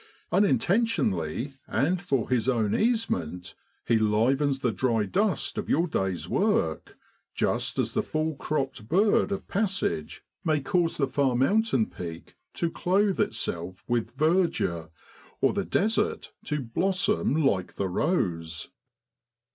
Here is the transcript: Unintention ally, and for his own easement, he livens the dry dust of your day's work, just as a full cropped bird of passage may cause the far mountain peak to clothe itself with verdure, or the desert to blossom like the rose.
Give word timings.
Unintention 0.31 1.11
ally, 1.11 1.53
and 1.67 2.01
for 2.01 2.27
his 2.27 2.49
own 2.49 2.73
easement, 2.75 3.53
he 3.85 3.99
livens 3.99 4.61
the 4.61 4.71
dry 4.71 5.05
dust 5.05 5.59
of 5.59 5.69
your 5.69 5.85
day's 5.85 6.27
work, 6.27 6.97
just 7.35 7.77
as 7.77 7.95
a 7.95 8.01
full 8.01 8.33
cropped 8.35 8.87
bird 8.89 9.31
of 9.31 9.47
passage 9.47 10.23
may 10.43 10.59
cause 10.59 10.97
the 10.97 11.05
far 11.05 11.35
mountain 11.35 11.85
peak 11.85 12.35
to 12.55 12.71
clothe 12.71 13.19
itself 13.19 13.83
with 13.87 14.17
verdure, 14.17 14.89
or 15.39 15.53
the 15.53 15.63
desert 15.65 16.33
to 16.45 16.63
blossom 16.63 17.35
like 17.35 17.75
the 17.75 17.87
rose. 17.87 18.69